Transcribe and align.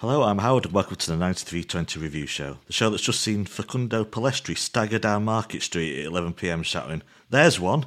Hello, 0.00 0.22
I'm 0.22 0.38
Howard 0.38 0.64
and 0.64 0.72
welcome 0.72 0.96
to 0.96 1.10
the 1.10 1.16
9320 1.18 2.00
Review 2.00 2.24
Show, 2.24 2.56
the 2.66 2.72
show 2.72 2.88
that's 2.88 3.02
just 3.02 3.20
seen 3.20 3.44
Facundo 3.44 4.02
Pellistri 4.02 4.56
stagger 4.56 4.98
down 4.98 5.26
Market 5.26 5.60
Street 5.60 6.02
at 6.02 6.10
11pm 6.10 6.64
shouting, 6.64 7.02
There's 7.28 7.60
one! 7.60 7.84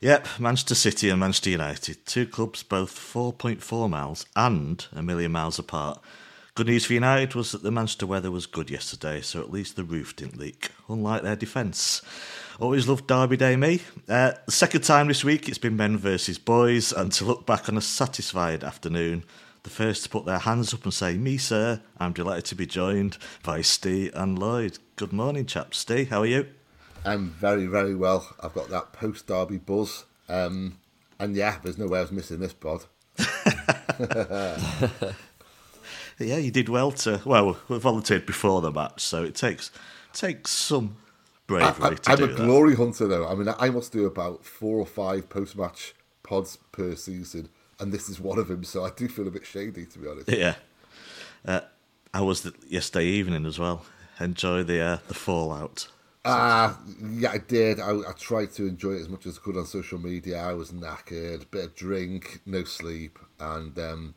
Yep, 0.00 0.28
Manchester 0.38 0.76
City 0.76 1.10
and 1.10 1.18
Manchester 1.18 1.50
United, 1.50 2.06
two 2.06 2.28
clubs 2.28 2.62
both 2.62 2.94
4.4 2.96 3.90
miles 3.90 4.26
and 4.36 4.86
a 4.92 5.02
million 5.02 5.32
miles 5.32 5.58
apart. 5.58 6.00
Good 6.54 6.68
news 6.68 6.84
for 6.84 6.92
United 6.92 7.34
was 7.34 7.50
that 7.50 7.64
the 7.64 7.72
Manchester 7.72 8.06
weather 8.06 8.30
was 8.30 8.46
good 8.46 8.70
yesterday, 8.70 9.20
so 9.20 9.40
at 9.40 9.50
least 9.50 9.74
the 9.74 9.82
roof 9.82 10.14
didn't 10.14 10.38
leak, 10.38 10.70
unlike 10.88 11.22
their 11.22 11.34
defence. 11.34 12.00
Always 12.60 12.86
loved 12.86 13.08
Derby 13.08 13.36
Day, 13.36 13.56
me. 13.56 13.80
Uh, 14.08 14.34
the 14.46 14.52
second 14.52 14.82
time 14.82 15.08
this 15.08 15.24
week 15.24 15.48
it's 15.48 15.58
been 15.58 15.76
men 15.76 15.98
versus 15.98 16.38
boys, 16.38 16.92
and 16.92 17.10
to 17.10 17.24
look 17.24 17.44
back 17.44 17.68
on 17.68 17.76
a 17.76 17.80
satisfied 17.80 18.62
afternoon, 18.62 19.24
the 19.64 19.70
first 19.70 20.04
to 20.04 20.08
put 20.08 20.26
their 20.26 20.38
hands 20.38 20.72
up 20.72 20.84
and 20.84 20.94
say, 20.94 21.16
Me, 21.16 21.36
sir, 21.36 21.80
I'm 21.98 22.12
delighted 22.12 22.44
to 22.46 22.54
be 22.54 22.66
joined 22.66 23.18
by 23.42 23.62
Steve 23.62 24.12
and 24.14 24.38
Lloyd. 24.38 24.78
Good 24.96 25.12
morning, 25.12 25.46
chaps. 25.46 25.78
Steve, 25.78 26.10
how 26.10 26.20
are 26.20 26.26
you? 26.26 26.46
I'm 27.04 27.30
very, 27.30 27.66
very 27.66 27.94
well. 27.94 28.34
I've 28.40 28.54
got 28.54 28.68
that 28.68 28.92
post 28.92 29.26
derby 29.26 29.58
buzz. 29.58 30.04
Um, 30.28 30.78
and 31.18 31.34
yeah, 31.34 31.58
there's 31.62 31.78
no 31.78 31.86
way 31.86 31.98
I 31.98 32.02
was 32.02 32.12
missing 32.12 32.40
this 32.40 32.52
pod. 32.52 32.84
yeah, 36.18 36.36
you 36.36 36.50
did 36.50 36.68
well 36.68 36.92
to. 36.92 37.20
Well, 37.24 37.58
we 37.68 37.78
volunteered 37.78 38.26
before 38.26 38.60
the 38.60 38.70
match, 38.70 39.00
so 39.00 39.24
it 39.24 39.34
takes 39.34 39.70
takes 40.12 40.50
some 40.50 40.96
bravery 41.46 41.96
I, 42.06 42.12
I'm 42.12 42.22
a 42.22 42.26
that. 42.26 42.36
glory 42.36 42.74
hunter, 42.74 43.06
though. 43.06 43.26
I 43.26 43.34
mean, 43.34 43.52
I 43.58 43.70
must 43.70 43.92
do 43.92 44.06
about 44.06 44.44
four 44.44 44.78
or 44.78 44.86
five 44.86 45.28
post 45.28 45.56
match 45.56 45.94
pods 46.22 46.58
per 46.72 46.94
season, 46.94 47.48
and 47.80 47.92
this 47.92 48.08
is 48.08 48.20
one 48.20 48.38
of 48.38 48.48
them. 48.48 48.64
So 48.64 48.84
I 48.84 48.90
do 48.90 49.08
feel 49.08 49.28
a 49.28 49.30
bit 49.30 49.46
shady, 49.46 49.86
to 49.86 49.98
be 49.98 50.08
honest. 50.08 50.28
Yeah, 50.28 50.54
uh, 51.46 51.60
I 52.12 52.20
was 52.20 52.42
the, 52.42 52.54
yesterday 52.68 53.06
evening 53.06 53.46
as 53.46 53.58
well. 53.58 53.84
Enjoy 54.20 54.62
the 54.62 54.80
uh, 54.80 54.98
the 55.08 55.14
fallout. 55.14 55.88
Ah, 56.26 56.78
uh, 56.80 56.92
yeah, 57.10 57.32
I 57.32 57.38
did. 57.38 57.80
I, 57.80 57.90
I, 57.90 58.12
tried 58.18 58.50
to 58.52 58.66
enjoy 58.66 58.92
it 58.92 59.02
as 59.02 59.10
much 59.10 59.26
as 59.26 59.36
I 59.36 59.42
could 59.42 59.58
on 59.58 59.66
social 59.66 59.98
media. 59.98 60.38
I 60.40 60.54
was 60.54 60.72
knackered, 60.72 61.50
bit 61.50 61.64
of 61.64 61.74
drink, 61.74 62.40
no 62.46 62.64
sleep, 62.64 63.18
and 63.38 63.78
um, 63.78 64.14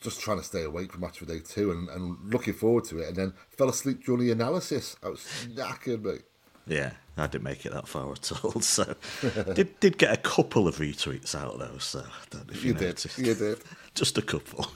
just 0.00 0.20
trying 0.20 0.38
to 0.38 0.44
stay 0.44 0.62
awake 0.62 0.92
for 0.92 0.98
match 0.98 1.20
of 1.20 1.26
day 1.26 1.40
two, 1.40 1.72
and, 1.72 1.88
and 1.88 2.32
looking 2.32 2.54
forward 2.54 2.84
to 2.84 3.00
it. 3.00 3.08
And 3.08 3.16
then 3.16 3.34
fell 3.48 3.68
asleep 3.68 4.04
during 4.04 4.24
the 4.24 4.30
analysis. 4.30 4.96
I 5.02 5.08
was 5.08 5.20
knackered, 5.48 6.04
mate. 6.04 6.22
Yeah, 6.68 6.90
I 7.16 7.26
didn't 7.26 7.44
make 7.44 7.64
it 7.64 7.72
that 7.72 7.88
far 7.88 8.12
at 8.12 8.32
all. 8.44 8.60
So 8.60 8.94
did 9.54 9.80
did 9.80 9.98
get 9.98 10.12
a 10.12 10.16
couple 10.16 10.68
of 10.68 10.76
retweets 10.76 11.34
out 11.34 11.58
though. 11.58 11.78
So 11.78 12.00
I 12.00 12.24
don't 12.30 12.46
know 12.46 12.54
if 12.54 12.62
you, 12.62 12.72
you 12.72 12.78
did. 12.78 13.04
You 13.16 13.34
did. 13.34 13.58
Just 13.94 14.18
a 14.18 14.22
couple. 14.22 14.70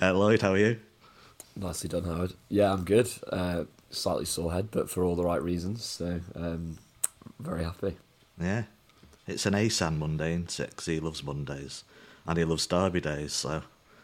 uh, 0.00 0.14
Lloyd, 0.14 0.42
how 0.42 0.52
are 0.52 0.58
you? 0.58 0.80
Nicely 1.54 1.88
done, 1.88 2.04
Howard. 2.04 2.34
Yeah, 2.48 2.72
I'm 2.72 2.84
good. 2.84 3.10
Uh, 3.30 3.64
slightly 3.90 4.24
sore 4.24 4.52
head, 4.52 4.68
but 4.70 4.88
for 4.90 5.04
all 5.04 5.14
the 5.16 5.24
right 5.24 5.42
reasons. 5.42 5.84
So 5.84 6.20
um, 6.34 6.78
very 7.38 7.64
happy. 7.64 7.96
Yeah, 8.40 8.64
it's 9.26 9.46
an 9.46 9.54
ASAN 9.54 9.98
Monday, 9.98 10.32
isn't 10.32 10.60
it? 10.60 10.70
Because 10.70 10.86
he 10.86 11.00
loves 11.00 11.22
Mondays 11.22 11.84
and 12.26 12.38
he 12.38 12.44
loves 12.44 12.66
Derby 12.66 13.00
days. 13.00 13.32
So 13.32 13.62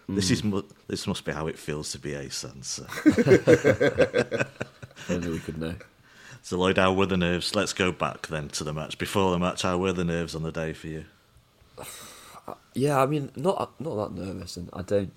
mm. 0.08 0.14
this 0.14 0.30
is 0.30 0.42
this 0.88 1.06
must 1.06 1.24
be 1.24 1.32
how 1.32 1.46
it 1.46 1.58
feels 1.58 1.90
to 1.92 1.98
be 1.98 2.12
ASAN. 2.12 2.64
So. 2.64 2.86
Only 5.08 5.30
we 5.30 5.38
could 5.38 5.58
know. 5.58 5.74
So 6.44 6.58
Lloyd, 6.58 6.76
how 6.76 6.92
were 6.92 7.06
the 7.06 7.16
nerves? 7.16 7.54
Let's 7.54 7.72
go 7.72 7.90
back 7.90 8.26
then 8.26 8.48
to 8.48 8.64
the 8.64 8.74
match. 8.74 8.98
Before 8.98 9.30
the 9.30 9.38
match, 9.38 9.62
how 9.62 9.78
were 9.78 9.94
the 9.94 10.04
nerves 10.04 10.34
on 10.34 10.42
the 10.42 10.52
day 10.52 10.74
for 10.74 10.86
you? 10.86 11.06
Yeah, 12.76 13.00
I 13.00 13.06
mean, 13.06 13.30
not 13.36 13.80
not 13.80 13.94
that 13.94 14.20
nervous, 14.20 14.56
and 14.56 14.68
I 14.72 14.82
don't, 14.82 15.12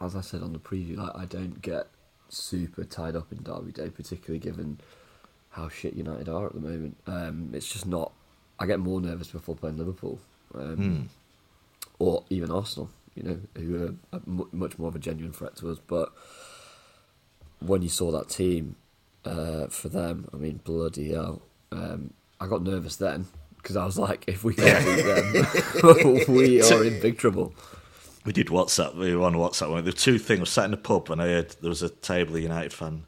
as 0.00 0.16
I 0.16 0.20
said 0.20 0.42
on 0.42 0.52
the 0.52 0.58
preview, 0.58 0.96
like 0.96 1.12
I 1.14 1.24
don't 1.24 1.62
get 1.62 1.86
super 2.28 2.82
tied 2.82 3.14
up 3.14 3.30
in 3.30 3.44
Derby 3.44 3.70
Day, 3.70 3.90
particularly 3.90 4.40
given 4.40 4.78
how 5.50 5.68
shit 5.68 5.94
United 5.94 6.28
are 6.28 6.46
at 6.46 6.52
the 6.52 6.60
moment. 6.60 6.96
Um, 7.06 7.50
it's 7.54 7.72
just 7.72 7.86
not. 7.86 8.12
I 8.58 8.66
get 8.66 8.80
more 8.80 9.00
nervous 9.00 9.28
before 9.28 9.54
playing 9.54 9.78
Liverpool, 9.78 10.18
um, 10.54 10.76
mm. 10.76 11.04
or 12.00 12.24
even 12.28 12.50
Arsenal. 12.50 12.90
You 13.14 13.22
know, 13.22 13.38
who 13.56 13.96
are 14.12 14.20
much 14.26 14.78
more 14.78 14.88
of 14.88 14.96
a 14.96 14.98
genuine 14.98 15.32
threat 15.32 15.56
to 15.58 15.70
us. 15.70 15.78
But 15.86 16.12
when 17.60 17.82
you 17.82 17.88
saw 17.88 18.10
that 18.10 18.28
team 18.28 18.74
uh, 19.24 19.66
for 19.68 19.88
them, 19.88 20.28
I 20.32 20.36
mean, 20.36 20.60
bloody 20.64 21.12
hell! 21.12 21.42
Um, 21.72 22.12
I 22.40 22.46
got 22.46 22.62
nervous 22.62 22.96
then 22.96 23.26
because 23.56 23.76
I 23.76 23.84
was 23.84 23.98
like, 23.98 24.24
if 24.26 24.44
we 24.44 24.54
can't 24.54 24.84
beat 24.84 25.02
them, 25.02 26.34
we 26.34 26.62
are 26.72 26.84
in 26.84 27.00
big 27.00 27.18
trouble 27.18 27.54
we 28.24 28.32
did 28.32 28.48
WhatsApp. 28.48 28.96
We 28.96 29.14
were 29.14 29.24
on 29.24 29.34
WhatsApp. 29.34 29.74
There 29.74 29.82
were 29.82 29.92
two 29.92 30.18
things. 30.18 30.40
I 30.40 30.42
was 30.42 30.50
sat 30.50 30.64
in 30.66 30.74
a 30.74 30.78
pub 30.78 31.10
and 31.10 31.22
I 31.22 31.26
heard 31.26 31.56
there 31.60 31.70
was 31.70 31.82
a 31.82 31.88
table 31.88 32.36
of 32.36 32.42
United 32.42 32.72
fan 32.72 33.06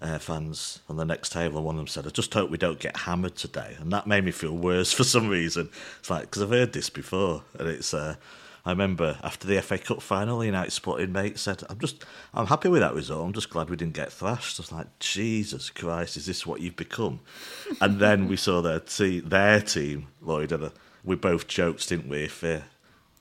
uh, 0.00 0.18
fans 0.18 0.80
on 0.88 0.96
the 0.96 1.04
next 1.04 1.32
table, 1.32 1.56
and 1.56 1.66
one 1.66 1.74
of 1.74 1.80
them 1.80 1.86
said, 1.86 2.06
"I 2.06 2.10
just 2.10 2.32
hope 2.32 2.50
we 2.50 2.58
don't 2.58 2.78
get 2.78 2.96
hammered 2.96 3.36
today," 3.36 3.76
and 3.80 3.92
that 3.92 4.06
made 4.06 4.24
me 4.24 4.30
feel 4.30 4.56
worse 4.56 4.92
for 4.98 5.04
some 5.04 5.28
reason. 5.28 5.70
It's 5.98 6.10
like 6.10 6.22
because 6.22 6.42
I've 6.42 6.50
heard 6.50 6.72
this 6.72 6.90
before, 6.90 7.42
and 7.58 7.68
it's. 7.68 7.92
Uh, 7.94 8.16
I 8.64 8.70
remember 8.70 9.18
after 9.22 9.46
the 9.46 9.60
FA 9.62 9.78
Cup 9.78 10.02
final, 10.02 10.38
the 10.38 10.46
United 10.46 10.72
spotted 10.72 11.12
mate 11.12 11.38
said, 11.38 11.62
"I'm 11.68 11.78
just, 11.78 12.04
I'm 12.34 12.46
happy 12.46 12.68
with 12.68 12.80
that 12.80 12.94
result. 12.94 13.26
I'm 13.26 13.32
just 13.32 13.50
glad 13.50 13.70
we 13.70 13.76
didn't 13.76 13.94
get 13.94 14.12
thrashed." 14.12 14.58
I 14.58 14.62
was 14.62 14.72
like, 14.72 14.98
"Jesus 14.98 15.70
Christ, 15.70 16.16
is 16.16 16.26
this 16.26 16.46
what 16.46 16.60
you've 16.60 16.76
become?" 16.76 17.20
and 17.80 17.98
then 18.00 18.28
we 18.28 18.36
saw 18.36 18.60
their 18.60 18.80
team, 18.80 19.28
their 19.28 19.60
team, 19.60 20.08
Lloyd, 20.20 20.52
and 20.52 20.64
uh, 20.64 20.70
we 21.04 21.16
both 21.16 21.46
joked, 21.48 21.88
didn't 21.88 22.08
we? 22.08 22.24
If 22.24 22.44
uh, 22.44 22.60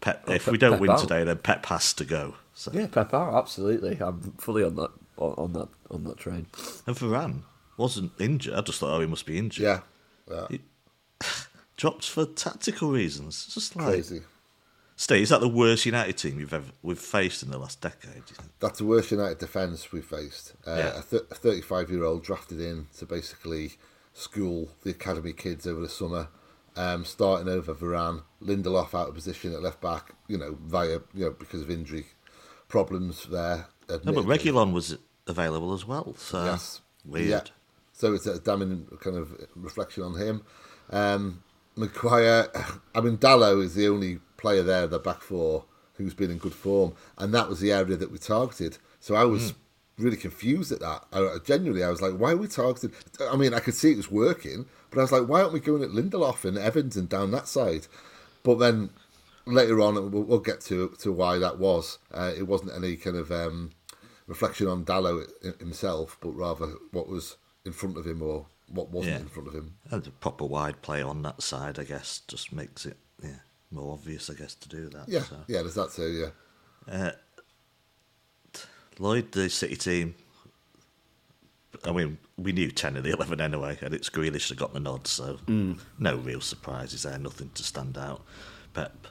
Pep, 0.01 0.23
oh, 0.27 0.33
if 0.33 0.45
Pep, 0.45 0.51
we 0.51 0.57
don't 0.57 0.71
Pep 0.73 0.81
win 0.81 0.89
out. 0.91 0.99
today, 0.99 1.23
then 1.23 1.37
Pep 1.37 1.65
has 1.67 1.93
to 1.93 2.05
go. 2.05 2.35
So. 2.53 2.71
Yeah, 2.73 2.87
Pep 2.87 3.13
out, 3.13 3.33
absolutely. 3.35 3.97
I'm 4.01 4.33
fully 4.37 4.63
on 4.63 4.75
that 4.75 4.91
on 5.17 5.53
that 5.53 5.69
on 5.89 6.03
that 6.05 6.17
train. 6.17 6.47
And 6.85 6.95
Varane 6.95 7.41
wasn't 7.77 8.11
injured. 8.19 8.53
I 8.53 8.61
just 8.61 8.79
thought, 8.79 8.95
oh, 8.95 8.99
he 8.99 9.07
must 9.07 9.25
be 9.25 9.37
injured. 9.37 9.63
Yeah, 9.63 9.79
yeah. 10.29 10.47
He 10.49 10.61
dropped 11.77 12.09
for 12.09 12.25
tactical 12.25 12.91
reasons. 12.91 13.45
It's 13.45 13.53
just 13.53 13.75
like 13.75 13.87
crazy. 13.87 14.21
Steve, 14.97 15.21
is 15.21 15.29
that 15.29 15.39
the 15.39 15.47
worst 15.47 15.85
United 15.85 16.17
team 16.17 16.39
you've 16.39 16.53
ever 16.53 16.71
we've 16.81 16.99
faced 16.99 17.43
in 17.43 17.51
the 17.51 17.57
last 17.57 17.79
decade? 17.79 18.23
That's 18.59 18.79
the 18.79 18.85
worst 18.85 19.11
United 19.11 19.37
defence 19.37 19.91
we've 19.91 20.03
faced. 20.03 20.53
Uh, 20.65 20.75
yeah. 20.75 20.97
A 20.97 21.01
35 21.01 21.89
year 21.89 22.03
old 22.03 22.23
drafted 22.23 22.59
in 22.59 22.87
to 22.97 23.05
basically 23.05 23.73
school 24.13 24.69
the 24.83 24.89
academy 24.89 25.31
kids 25.31 25.65
over 25.65 25.79
the 25.79 25.87
summer 25.87 26.27
um, 26.77 27.03
starting 27.03 27.49
over 27.49 27.73
Varane, 27.73 28.21
Lindelof 28.41 28.93
out 28.93 29.09
of 29.09 29.15
position 29.15 29.53
at 29.53 29.61
left 29.61 29.81
back, 29.81 30.11
you 30.27 30.37
know, 30.37 30.57
via 30.61 30.99
you 31.13 31.25
know 31.25 31.31
because 31.31 31.61
of 31.61 31.71
injury 31.71 32.05
problems 32.67 33.25
there. 33.25 33.67
No, 33.89 34.13
but 34.13 34.25
Reguilon 34.25 34.73
was 34.73 34.97
available 35.25 35.73
as 35.73 35.85
well. 35.85 36.13
So 36.17 36.45
yes, 36.45 36.81
weird. 37.03 37.27
Yeah. 37.27 37.41
So 37.93 38.13
it's 38.13 38.27
a 38.27 38.39
damning 38.39 38.87
kind 38.99 39.17
of 39.17 39.35
reflection 39.55 40.03
on 40.03 40.15
him. 40.15 40.43
Um, 40.91 41.43
Maguire, 41.77 42.47
I 42.95 43.01
mean, 43.01 43.17
Dalot 43.17 43.63
is 43.63 43.75
the 43.75 43.87
only 43.87 44.19
player 44.37 44.63
there, 44.63 44.87
the 44.87 44.99
back 44.99 45.21
four, 45.21 45.65
who's 45.93 46.13
been 46.13 46.31
in 46.31 46.37
good 46.37 46.53
form, 46.53 46.93
and 47.17 47.33
that 47.33 47.49
was 47.49 47.59
the 47.59 47.71
area 47.71 47.95
that 47.95 48.11
we 48.11 48.17
targeted. 48.17 48.77
So 48.99 49.15
I 49.15 49.25
was 49.25 49.51
mm. 49.51 49.55
really 49.97 50.17
confused 50.17 50.71
at 50.71 50.79
that. 50.79 51.05
I, 51.11 51.37
genuinely, 51.45 51.83
I 51.83 51.89
was 51.89 52.01
like, 52.01 52.13
why 52.13 52.31
are 52.31 52.37
we 52.37 52.47
targeting? 52.47 52.91
I 53.21 53.35
mean, 53.35 53.53
I 53.53 53.59
could 53.59 53.73
see 53.73 53.91
it 53.91 53.97
was 53.97 54.11
working, 54.11 54.65
but 54.89 54.99
I 54.99 55.03
was 55.03 55.11
like, 55.11 55.27
why 55.27 55.41
aren't 55.41 55.53
we 55.53 55.59
going 55.59 55.83
at 55.83 55.89
Lindelof 55.89 56.45
and 56.45 56.57
Evans 56.57 56.97
and 56.97 57.09
down 57.09 57.31
that 57.31 57.47
side? 57.47 57.87
But 58.43 58.55
then 58.55 58.89
later 59.45 59.81
on, 59.81 60.11
we'll, 60.11 60.23
we'll 60.23 60.39
get 60.39 60.61
to 60.61 60.89
to 60.99 61.11
why 61.11 61.37
that 61.37 61.57
was. 61.59 61.99
Uh, 62.13 62.33
it 62.37 62.47
wasn't 62.47 62.75
any 62.75 62.95
kind 62.95 63.17
of 63.17 63.31
um, 63.31 63.71
reflection 64.27 64.67
on 64.67 64.85
Dalot 64.85 65.59
himself, 65.59 66.17
but 66.21 66.31
rather 66.31 66.67
what 66.91 67.07
was 67.07 67.37
in 67.65 67.71
front 67.71 67.97
of 67.97 68.05
him 68.05 68.21
or 68.21 68.45
what 68.69 68.89
wasn't 68.89 69.15
yeah. 69.15 69.21
in 69.21 69.27
front 69.27 69.47
of 69.47 69.55
him. 69.55 69.75
And 69.91 70.05
a 70.05 70.11
proper 70.11 70.45
wide 70.45 70.81
play 70.81 71.01
on 71.01 71.21
that 71.23 71.41
side, 71.41 71.79
I 71.79 71.83
guess, 71.83 72.21
just 72.27 72.51
makes 72.51 72.85
it 72.85 72.97
yeah 73.23 73.39
more 73.71 73.93
obvious, 73.93 74.29
I 74.29 74.33
guess, 74.33 74.55
to 74.55 74.69
do 74.69 74.89
that. 74.89 75.07
Yeah, 75.07 75.23
so. 75.23 75.37
yeah, 75.47 75.61
there's 75.61 75.75
that 75.75 75.91
too. 75.91 76.31
Yeah. 76.87 76.93
Uh, 76.93 77.11
Lloyd, 78.99 79.31
the 79.31 79.49
City 79.49 79.75
team, 79.75 80.15
I 81.85 81.91
mean, 81.91 82.17
we 82.37 82.51
knew 82.51 82.71
10 82.71 82.97
of 82.97 83.03
the 83.03 83.11
11 83.11 83.39
anyway, 83.41 83.77
and 83.81 83.93
it's 83.93 84.09
Grealish 84.09 84.49
that 84.49 84.57
got 84.57 84.73
the 84.73 84.79
nod, 84.79 85.07
so 85.07 85.37
mm. 85.45 85.79
no 85.99 86.15
real 86.15 86.41
surprises 86.41 87.03
there, 87.03 87.17
nothing 87.19 87.51
to 87.53 87.63
stand 87.63 87.97
out. 87.97 88.21
Pep 88.73 89.07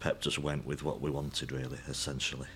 Pep 0.00 0.20
just 0.20 0.38
went 0.38 0.64
with 0.64 0.84
what 0.84 1.00
we 1.00 1.10
wanted, 1.10 1.50
really, 1.50 1.78
essentially. 1.88 2.46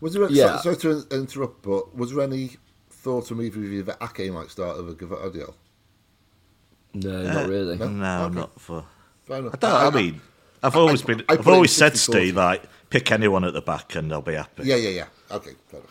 Was 0.00 0.14
there, 0.14 0.28
yeah. 0.30 0.58
sorry, 0.58 0.76
sorry 0.76 1.02
to 1.02 1.16
interrupt, 1.16 1.62
but 1.62 1.96
was 1.96 2.12
there 2.12 2.22
any 2.22 2.52
thought 2.90 3.30
or 3.30 3.34
movie 3.34 3.60
review 3.60 3.82
that 3.84 3.98
Ake 4.00 4.32
might 4.32 4.50
start 4.50 4.76
over 4.76 4.94
Gvardiol? 4.94 5.54
No, 6.94 7.18
uh, 7.18 7.32
not 7.32 7.48
really. 7.48 7.76
No, 7.76 7.88
no 7.88 8.24
okay. 8.24 8.34
not 8.34 8.60
for. 8.60 8.84
I 9.28 9.40
don't. 9.40 9.64
I, 9.64 9.86
I 9.86 9.90
mean, 9.90 10.20
I've 10.62 10.76
always 10.76 11.02
I, 11.02 11.06
been. 11.06 11.24
I, 11.28 11.32
have 11.32 11.48
always 11.48 11.72
said, 11.72 11.96
Steve, 11.96 12.36
like 12.36 12.62
pick 12.90 13.10
anyone 13.10 13.44
at 13.44 13.52
the 13.52 13.60
back 13.60 13.96
and 13.96 14.10
they'll 14.10 14.22
be 14.22 14.34
happy. 14.34 14.64
Yeah, 14.64 14.76
yeah, 14.76 14.90
yeah. 14.90 15.06
Okay, 15.30 15.52
fair 15.66 15.80
enough. 15.80 15.90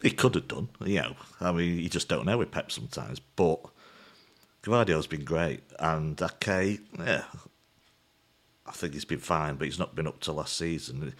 He 0.00 0.10
could 0.10 0.34
have 0.34 0.48
done, 0.48 0.68
you 0.84 1.00
know. 1.00 1.16
I 1.40 1.50
mean, 1.50 1.78
you 1.78 1.88
just 1.88 2.08
don't 2.08 2.26
know 2.26 2.38
with 2.38 2.50
Pep 2.50 2.70
sometimes. 2.70 3.20
But 3.20 3.60
Gvardiol's 4.62 5.06
been 5.06 5.24
great, 5.24 5.62
and 5.78 6.20
Ake, 6.20 6.80
yeah, 6.98 7.24
I 8.66 8.72
think 8.72 8.92
he's 8.92 9.04
been 9.04 9.18
fine, 9.18 9.56
but 9.56 9.66
he's 9.66 9.78
not 9.78 9.94
been 9.94 10.06
up 10.06 10.20
to 10.20 10.32
last 10.32 10.56
season. 10.56 11.14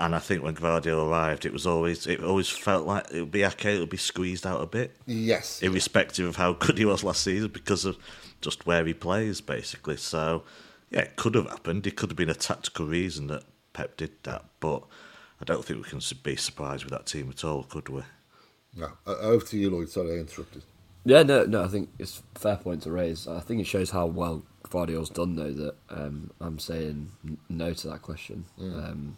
And 0.00 0.14
I 0.14 0.20
think 0.20 0.44
when 0.44 0.54
Gvardiol 0.54 1.08
arrived, 1.08 1.44
it 1.44 1.52
was 1.52 1.66
always 1.66 2.06
it 2.06 2.22
always 2.22 2.48
felt 2.48 2.86
like 2.86 3.10
it 3.12 3.20
would 3.20 3.32
be 3.32 3.42
Ake, 3.42 3.64
it 3.64 3.80
would 3.80 3.90
be 3.90 3.96
squeezed 3.96 4.46
out 4.46 4.62
a 4.62 4.66
bit, 4.66 4.96
Yes. 5.06 5.60
irrespective 5.60 6.26
of 6.26 6.36
how 6.36 6.52
good 6.52 6.78
he 6.78 6.84
was 6.84 7.02
last 7.02 7.22
season, 7.22 7.50
because 7.52 7.84
of 7.84 7.96
just 8.40 8.64
where 8.66 8.84
he 8.86 8.94
plays, 8.94 9.40
basically. 9.40 9.96
So, 9.96 10.44
yeah, 10.90 11.00
it 11.00 11.16
could 11.16 11.34
have 11.34 11.48
happened. 11.48 11.84
It 11.86 11.96
could 11.96 12.10
have 12.10 12.16
been 12.16 12.30
a 12.30 12.34
tactical 12.34 12.86
reason 12.86 13.26
that 13.26 13.42
Pep 13.72 13.96
did 13.96 14.12
that, 14.22 14.44
but 14.60 14.84
I 15.40 15.44
don't 15.44 15.64
think 15.64 15.82
we 15.84 15.88
can 15.90 16.00
be 16.22 16.36
surprised 16.36 16.84
with 16.84 16.92
that 16.92 17.06
team 17.06 17.28
at 17.30 17.42
all, 17.44 17.64
could 17.64 17.88
we? 17.88 18.02
no. 18.76 18.90
Over 19.06 19.44
to 19.46 19.58
you, 19.58 19.70
Lloyd. 19.70 19.88
Sorry, 19.88 20.12
I 20.12 20.20
interrupted. 20.20 20.62
Yeah, 21.04 21.22
no, 21.24 21.44
no. 21.44 21.64
I 21.64 21.68
think 21.68 21.88
it's 21.98 22.22
a 22.36 22.38
fair 22.38 22.56
point 22.56 22.82
to 22.82 22.92
raise. 22.92 23.26
I 23.26 23.40
think 23.40 23.60
it 23.60 23.66
shows 23.66 23.90
how 23.90 24.06
well 24.06 24.44
Gvardiol's 24.64 25.10
done, 25.10 25.34
though. 25.36 25.52
That 25.52 25.74
um, 25.90 26.30
I'm 26.40 26.58
saying 26.60 27.10
no 27.48 27.72
to 27.72 27.88
that 27.88 28.02
question. 28.02 28.44
Um, 28.60 29.16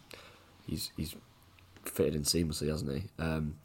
he's 0.70 0.92
he's 0.96 1.14
fitted 1.84 2.14
in 2.14 2.22
seamlessly, 2.22 2.68
hasn't 2.68 2.92
he? 2.92 3.02
Um, 3.18 3.56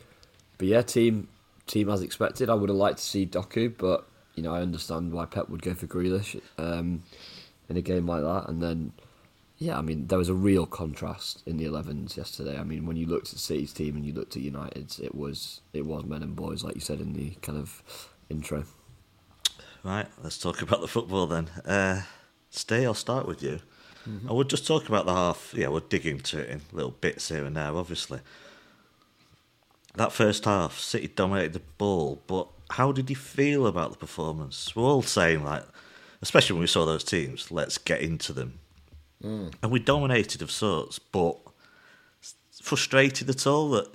but 0.57 0.67
yeah, 0.67 0.81
team 0.81 1.29
team 1.67 1.89
as 1.89 2.01
expected. 2.01 2.49
I 2.49 2.55
would 2.55 2.69
have 2.69 2.77
liked 2.77 2.97
to 2.97 3.03
see 3.03 3.25
Doku, 3.25 3.73
but 3.77 4.07
you 4.33 4.43
know 4.43 4.53
I 4.53 4.61
understand 4.61 5.13
why 5.13 5.25
Pep 5.25 5.49
would 5.49 5.61
go 5.61 5.73
for 5.73 5.87
Grealish 5.87 6.39
um, 6.57 7.03
in 7.69 7.77
a 7.77 7.81
game 7.81 8.07
like 8.07 8.23
that. 8.23 8.49
And 8.49 8.61
then 8.61 8.91
yeah, 9.57 9.77
I 9.77 9.81
mean 9.81 10.07
there 10.07 10.17
was 10.17 10.29
a 10.29 10.33
real 10.33 10.65
contrast 10.65 11.43
in 11.45 11.57
the 11.57 11.65
11s 11.65 12.17
yesterday. 12.17 12.57
I 12.57 12.63
mean 12.63 12.85
when 12.85 12.97
you 12.97 13.05
looked 13.05 13.31
at 13.31 13.39
City's 13.39 13.73
team 13.73 13.95
and 13.95 14.05
you 14.05 14.13
looked 14.13 14.35
at 14.35 14.41
United's, 14.41 14.99
it 14.99 15.15
was 15.15 15.61
it 15.73 15.85
was 15.85 16.03
men 16.03 16.23
and 16.23 16.35
boys, 16.35 16.63
like 16.63 16.75
you 16.75 16.81
said 16.81 16.99
in 16.99 17.13
the 17.13 17.31
kind 17.41 17.57
of 17.57 18.09
intro. 18.29 18.65
Right, 19.83 20.07
let's 20.23 20.39
talk 20.39 20.63
about 20.63 20.81
the 20.81 20.87
football 20.87 21.27
then. 21.27 21.47
Uh, 21.63 22.01
Ste, 22.49 22.71
I'll 22.71 22.95
start 22.95 23.27
with 23.27 23.43
you. 23.43 23.59
Mm-hmm. 24.07 24.29
I 24.29 24.33
would 24.33 24.49
just 24.49 24.67
talk 24.67 24.87
about 24.87 25.05
the 25.05 25.13
half. 25.13 25.53
Yeah, 25.55 25.67
we'll 25.69 25.81
dig 25.81 26.05
into 26.05 26.39
it 26.39 26.49
in 26.49 26.61
little 26.71 26.91
bits 26.91 27.29
here 27.29 27.45
and 27.45 27.55
there, 27.55 27.75
obviously. 27.75 28.19
That 29.95 30.11
first 30.11 30.45
half, 30.45 30.77
City 30.77 31.07
dominated 31.07 31.53
the 31.53 31.61
ball, 31.77 32.21
but 32.27 32.47
how 32.71 32.91
did 32.91 33.09
you 33.09 33.15
feel 33.15 33.65
about 33.65 33.91
the 33.91 33.97
performance? 33.97 34.75
We're 34.75 34.83
all 34.83 35.01
saying, 35.01 35.43
like, 35.43 35.63
especially 36.21 36.55
when 36.55 36.61
we 36.61 36.67
saw 36.67 36.85
those 36.85 37.03
teams, 37.03 37.51
let's 37.51 37.77
get 37.77 38.01
into 38.01 38.33
them. 38.33 38.59
Mm. 39.23 39.53
And 39.61 39.71
we 39.71 39.79
dominated 39.79 40.41
of 40.41 40.51
sorts, 40.51 40.99
but 40.99 41.37
frustrated 42.61 43.29
at 43.29 43.45
all 43.45 43.69
that 43.69 43.87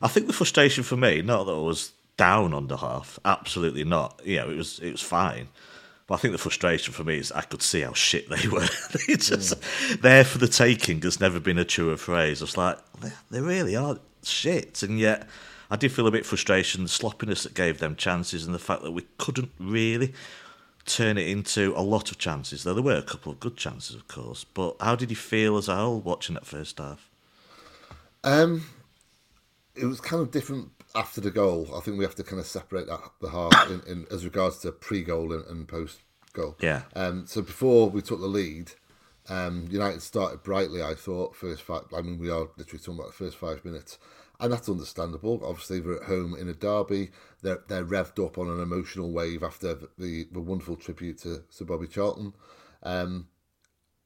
I 0.00 0.08
think 0.08 0.26
the 0.26 0.32
frustration 0.32 0.82
for 0.82 0.96
me, 0.96 1.22
not 1.22 1.44
that 1.44 1.52
I 1.52 1.58
was 1.58 1.92
down 2.16 2.52
on 2.54 2.68
the 2.68 2.78
half, 2.78 3.18
absolutely 3.24 3.84
not. 3.84 4.20
You 4.24 4.36
know, 4.36 4.50
it 4.50 4.56
was 4.56 4.78
it 4.80 4.92
was 4.92 5.02
fine. 5.02 5.48
But 6.06 6.14
I 6.14 6.18
think 6.18 6.32
the 6.32 6.38
frustration 6.38 6.92
for 6.92 7.02
me 7.02 7.18
is 7.18 7.32
I 7.32 7.42
could 7.42 7.62
see 7.62 7.80
how 7.80 7.94
shit 7.94 8.28
they 8.28 8.48
were. 8.52 8.68
they 9.06 9.16
just 9.16 9.54
there 10.02 10.24
for 10.24 10.38
the 10.38 10.48
taking 10.48 11.00
has 11.02 11.20
never 11.20 11.40
been 11.40 11.58
a 11.58 11.64
truer 11.64 11.96
phrase. 11.96 12.42
I 12.42 12.44
was 12.44 12.56
like, 12.56 12.78
they, 13.00 13.12
they 13.30 13.40
really 13.40 13.74
are 13.76 13.98
shit. 14.22 14.82
And 14.82 14.98
yet 14.98 15.26
I 15.70 15.76
did 15.76 15.92
feel 15.92 16.06
a 16.06 16.10
bit 16.10 16.26
frustration, 16.26 16.82
the 16.82 16.88
sloppiness 16.88 17.44
that 17.44 17.54
gave 17.54 17.78
them 17.78 17.96
chances 17.96 18.44
and 18.44 18.54
the 18.54 18.58
fact 18.58 18.82
that 18.82 18.92
we 18.92 19.06
couldn't 19.18 19.52
really 19.58 20.12
turn 20.84 21.16
it 21.16 21.26
into 21.26 21.72
a 21.74 21.80
lot 21.80 22.10
of 22.10 22.18
chances. 22.18 22.64
Though 22.64 22.74
there 22.74 22.82
were 22.82 22.96
a 22.96 23.02
couple 23.02 23.32
of 23.32 23.40
good 23.40 23.56
chances, 23.56 23.96
of 23.96 24.06
course. 24.06 24.44
But 24.44 24.76
how 24.80 24.96
did 24.96 25.08
you 25.10 25.16
feel 25.16 25.56
as 25.56 25.68
a 25.68 25.76
whole 25.76 26.00
watching 26.00 26.34
that 26.34 26.46
first 26.46 26.78
half? 26.78 27.10
Um, 28.22 28.66
it 29.74 29.86
was 29.86 30.00
kind 30.00 30.20
of 30.22 30.30
different 30.30 30.73
after 30.94 31.20
the 31.20 31.30
goal. 31.30 31.68
I 31.74 31.80
think 31.80 31.98
we 31.98 32.04
have 32.04 32.14
to 32.16 32.24
kind 32.24 32.40
of 32.40 32.46
separate 32.46 32.86
that 32.86 33.00
the 33.20 33.30
half 33.30 33.70
in, 33.70 33.82
in 33.86 34.06
as 34.10 34.24
regards 34.24 34.58
to 34.58 34.72
pre-goal 34.72 35.32
and, 35.32 35.44
and 35.46 35.68
post-goal. 35.68 36.56
Yeah. 36.60 36.82
Um. 36.94 37.26
So 37.26 37.42
before 37.42 37.90
we 37.90 38.02
took 38.02 38.20
the 38.20 38.26
lead, 38.26 38.72
um, 39.28 39.66
United 39.70 40.02
started 40.02 40.42
brightly. 40.42 40.82
I 40.82 40.94
thought 40.94 41.36
first 41.36 41.62
five. 41.62 41.84
I 41.96 42.02
mean, 42.02 42.18
we 42.18 42.30
are 42.30 42.48
literally 42.56 42.78
talking 42.78 42.94
about 42.94 43.08
the 43.08 43.24
first 43.24 43.36
five 43.36 43.64
minutes, 43.64 43.98
and 44.40 44.52
that's 44.52 44.68
understandable. 44.68 45.40
Obviously, 45.44 45.80
we're 45.80 45.96
at 45.96 46.08
home 46.08 46.34
in 46.38 46.48
a 46.48 46.54
derby. 46.54 47.10
They're 47.42 47.62
they're 47.68 47.84
revved 47.84 48.24
up 48.24 48.38
on 48.38 48.48
an 48.48 48.60
emotional 48.60 49.10
wave 49.10 49.42
after 49.42 49.74
the 49.98 50.26
the 50.30 50.40
wonderful 50.40 50.76
tribute 50.76 51.18
to 51.18 51.44
Sir 51.48 51.64
Bobby 51.64 51.86
Charlton. 51.86 52.34
Um, 52.82 53.28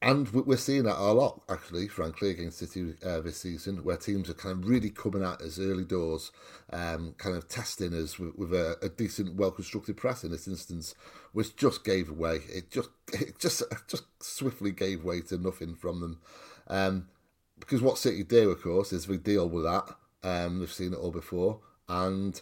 and 0.01 0.29
we- 0.29 0.41
we're 0.41 0.57
seeing 0.57 0.83
that 0.83 0.97
a 0.97 1.11
lot, 1.11 1.41
actually, 1.49 1.87
frankly, 1.89 2.29
against 2.29 2.59
City 2.59 2.95
uh, 3.03 3.19
this 3.19 3.37
season, 3.37 3.83
where 3.83 3.97
teams 3.97 4.29
are 4.29 4.33
kind 4.33 4.63
of 4.63 4.69
really 4.69 4.89
coming 4.89 5.23
at 5.23 5.41
us 5.41 5.59
early 5.59 5.83
doors, 5.83 6.31
um, 6.71 7.13
kind 7.17 7.35
of 7.35 7.49
testing 7.49 7.93
us 7.93 8.17
with, 8.17 8.35
with 8.37 8.53
a, 8.53 8.77
a 8.81 8.87
decent, 8.89 9.35
well-constructed 9.35 9.97
press 9.97 10.23
in 10.23 10.31
this 10.31 10.47
instance, 10.47 10.95
which 11.33 11.55
just 11.57 11.83
gave 11.83 12.09
away. 12.09 12.37
It 12.49 12.71
just, 12.71 12.89
it 13.13 13.39
just, 13.39 13.63
just 13.89 14.03
swiftly 14.23 14.71
gave 14.71 15.03
way 15.03 15.19
to 15.21 15.37
nothing 15.37 15.75
from 15.75 15.99
them. 15.99 16.19
Um, 16.67 17.07
because 17.59 17.81
what 17.81 17.97
City 17.97 18.23
do, 18.23 18.51
of 18.51 18.61
course, 18.61 18.93
is 18.93 19.05
they 19.05 19.17
deal 19.17 19.49
with 19.49 19.65
that. 19.65 19.95
Um, 20.23 20.59
we've 20.59 20.71
seen 20.71 20.93
it 20.93 20.99
all 20.99 21.11
before, 21.11 21.59
and 21.89 22.41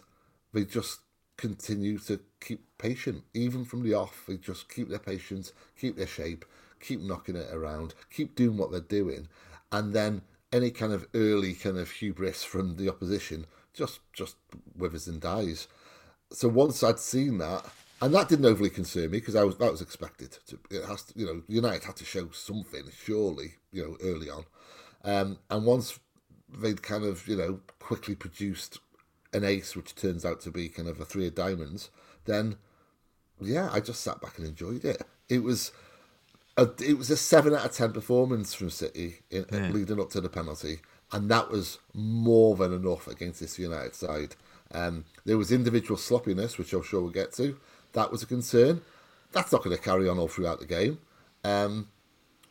they 0.52 0.64
just 0.64 1.00
continue 1.36 1.98
to 1.98 2.20
keep 2.40 2.60
patient, 2.78 3.24
even 3.34 3.64
from 3.64 3.82
the 3.82 3.94
off. 3.94 4.24
They 4.28 4.36
just 4.36 4.68
keep 4.72 4.88
their 4.88 4.98
patience, 4.98 5.52
keep 5.78 5.96
their 5.96 6.06
shape, 6.06 6.44
keep 6.80 7.00
knocking 7.00 7.36
it 7.36 7.52
around, 7.52 7.94
keep 8.10 8.34
doing 8.34 8.56
what 8.56 8.70
they're 8.70 8.80
doing, 8.80 9.28
and 9.72 9.92
then 9.94 10.22
any 10.52 10.70
kind 10.70 10.92
of 10.92 11.06
early 11.14 11.54
kind 11.54 11.78
of 11.78 11.90
hubris 11.90 12.42
from 12.42 12.76
the 12.76 12.88
opposition 12.88 13.46
just 13.74 14.00
just 14.12 14.36
withers 14.76 15.06
and 15.06 15.20
dies. 15.20 15.68
So 16.30 16.48
once 16.48 16.82
I'd 16.82 16.98
seen 16.98 17.38
that, 17.38 17.64
and 18.02 18.14
that 18.14 18.28
didn't 18.28 18.46
overly 18.46 18.70
concern 18.70 19.10
me 19.10 19.18
because 19.18 19.36
I 19.36 19.44
was 19.44 19.56
that 19.58 19.70
was 19.70 19.80
expected. 19.80 20.36
To, 20.48 20.58
it 20.70 20.84
has 20.84 21.04
to, 21.04 21.18
you 21.18 21.26
know, 21.26 21.42
United 21.46 21.84
had 21.84 21.96
to 21.96 22.04
show 22.04 22.30
something 22.30 22.84
surely, 23.04 23.54
you 23.72 23.82
know, 23.82 23.96
early 24.02 24.28
on. 24.28 24.44
Um, 25.04 25.38
and 25.48 25.64
once 25.64 25.98
they'd 26.60 26.82
kind 26.82 27.04
of, 27.04 27.26
you 27.28 27.36
know, 27.36 27.60
quickly 27.78 28.14
produced 28.14 28.78
an 29.32 29.44
ace, 29.44 29.76
which 29.76 29.94
turns 29.94 30.24
out 30.24 30.40
to 30.40 30.50
be 30.50 30.68
kind 30.68 30.88
of 30.88 31.00
a 31.00 31.04
three 31.04 31.26
of 31.26 31.34
diamonds, 31.34 31.90
then 32.24 32.56
yeah, 33.40 33.68
I 33.72 33.80
just 33.80 34.00
sat 34.00 34.20
back 34.20 34.38
and 34.38 34.46
enjoyed 34.46 34.84
it. 34.84 35.02
It 35.28 35.42
was 35.42 35.72
a, 36.58 36.68
it 36.84 36.98
was 36.98 37.08
a 37.10 37.16
seven 37.16 37.54
out 37.54 37.64
of 37.64 37.72
ten 37.72 37.92
performance 37.92 38.52
from 38.52 38.68
City 38.68 39.20
in, 39.30 39.46
leading 39.72 40.00
up 40.00 40.10
to 40.10 40.20
the 40.20 40.28
penalty, 40.28 40.80
and 41.12 41.30
that 41.30 41.50
was 41.50 41.78
more 41.94 42.56
than 42.56 42.72
enough 42.74 43.06
against 43.06 43.40
this 43.40 43.58
United 43.58 43.94
side. 43.94 44.34
Um, 44.72 45.06
there 45.24 45.38
was 45.38 45.50
individual 45.50 45.96
sloppiness, 45.96 46.58
which 46.58 46.72
I'm 46.72 46.82
sure 46.82 47.00
we'll 47.00 47.10
get 47.10 47.32
to. 47.34 47.58
That 47.92 48.12
was 48.12 48.22
a 48.22 48.26
concern. 48.26 48.82
That's 49.32 49.52
not 49.52 49.62
going 49.62 49.76
to 49.76 49.82
carry 49.82 50.08
on 50.08 50.18
all 50.18 50.28
throughout 50.28 50.60
the 50.60 50.66
game. 50.66 50.98
Um, 51.44 51.88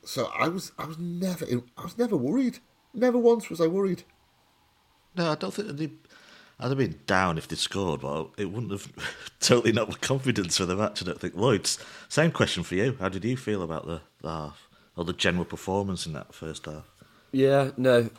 so 0.03 0.31
I 0.33 0.47
was 0.47 0.71
I 0.79 0.85
was 0.85 0.97
never 0.97 1.45
I 1.77 1.83
was 1.83 1.97
never 1.97 2.15
worried. 2.15 2.59
Never 2.93 3.17
once 3.17 3.49
was 3.49 3.61
I 3.61 3.67
worried. 3.67 4.03
No, 5.15 5.31
I 5.31 5.35
don't 5.35 5.53
think 5.53 5.67
that 5.67 5.77
they'd, 5.77 5.97
I'd 6.59 6.69
have 6.69 6.77
been 6.77 6.99
down 7.05 7.37
if 7.37 7.47
they'd 7.47 7.57
scored, 7.57 8.01
but 8.01 8.29
it 8.37 8.45
wouldn't 8.45 8.71
have 8.71 8.91
totally 9.39 9.71
not 9.71 9.87
with 9.87 10.01
confidence 10.01 10.57
for 10.57 10.65
the 10.65 10.75
match. 10.75 11.01
I 11.01 11.05
don't 11.05 11.19
think. 11.19 11.35
Lloyd, 11.35 11.69
same 12.09 12.31
question 12.31 12.63
for 12.63 12.75
you. 12.75 12.97
How 12.99 13.09
did 13.09 13.23
you 13.23 13.37
feel 13.37 13.61
about 13.61 13.85
the, 13.85 14.01
the 14.21 14.29
half 14.29 14.67
or 14.95 15.05
the 15.05 15.13
general 15.13 15.45
performance 15.45 16.05
in 16.07 16.13
that 16.13 16.33
first 16.33 16.65
half? 16.65 16.89
Yeah, 17.31 17.71
no, 17.77 18.09